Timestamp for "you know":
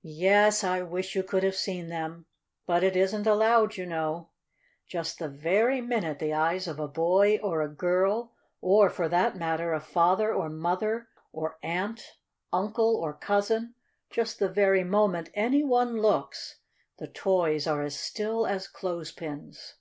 3.76-4.30